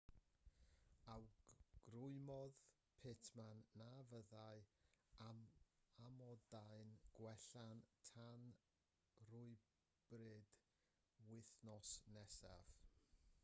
awgrymodd 1.15 2.55
pittman 3.03 3.59
na 3.81 3.89
fyddai 4.11 4.63
amodau'n 5.25 6.95
gwella 7.19 7.75
tan 8.13 8.49
rywbryd 9.29 10.51
wythnos 11.29 11.93
nesaf 12.19 12.75